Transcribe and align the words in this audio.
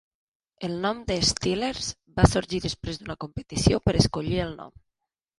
El 0.67 0.71
nom 0.85 1.01
de 1.09 1.17
"Steelers" 1.31 1.89
va 2.19 2.25
sorgir 2.31 2.61
després 2.63 2.97
d'una 3.01 3.17
competició 3.25 3.81
per 3.89 3.95
escollir 4.01 4.41
el 4.47 4.55
nom. 4.63 4.73